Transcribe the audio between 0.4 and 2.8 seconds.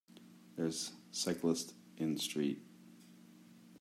There 's cyclist in street.